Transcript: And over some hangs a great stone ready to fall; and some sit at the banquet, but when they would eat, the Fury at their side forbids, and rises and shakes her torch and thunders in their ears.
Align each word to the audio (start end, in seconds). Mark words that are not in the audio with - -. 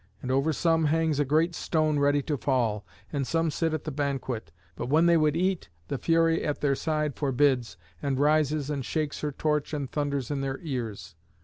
And 0.23 0.31
over 0.31 0.51
some 0.51 0.85
hangs 0.85 1.19
a 1.19 1.25
great 1.25 1.53
stone 1.53 1.99
ready 1.99 2.23
to 2.23 2.35
fall; 2.35 2.83
and 3.13 3.27
some 3.27 3.51
sit 3.51 3.71
at 3.71 3.83
the 3.83 3.91
banquet, 3.91 4.51
but 4.75 4.89
when 4.89 5.05
they 5.05 5.15
would 5.15 5.37
eat, 5.37 5.69
the 5.89 5.99
Fury 5.99 6.43
at 6.43 6.59
their 6.59 6.73
side 6.73 7.13
forbids, 7.13 7.77
and 8.01 8.17
rises 8.17 8.71
and 8.71 8.83
shakes 8.83 9.21
her 9.21 9.31
torch 9.31 9.75
and 9.75 9.91
thunders 9.91 10.31
in 10.31 10.41
their 10.41 10.57
ears. 10.63 11.13